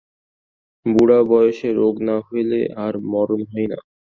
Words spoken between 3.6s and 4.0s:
না!